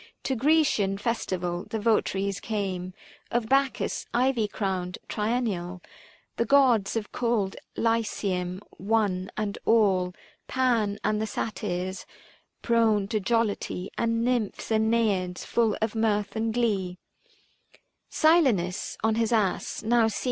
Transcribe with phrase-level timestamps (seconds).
[0.23, 2.95] To Grecian festival the votaries came,
[3.29, 5.83] Of Bacchus ivy crowned triennial.
[6.37, 10.15] 425 The gods of cold Lycseum one and all;
[10.47, 12.07] Pan and the Satyrs,
[12.63, 16.97] prone to jollity; And Nymphs and Naiads full of mirth and glee;
[18.09, 20.09] Book I.